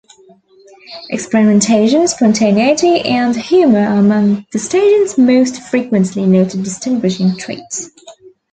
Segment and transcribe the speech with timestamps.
[1.11, 7.91] Experimentation, spontaneity and humor are among the station's most frequently noted distinguishing traits.